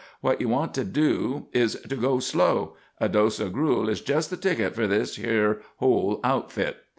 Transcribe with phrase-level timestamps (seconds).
[0.21, 2.75] What you want to do is to go slow.
[2.99, 6.77] A dose o' gruel is jest the ticket for this yer whole outfit."